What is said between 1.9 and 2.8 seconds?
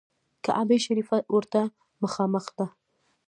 مخامخ ده.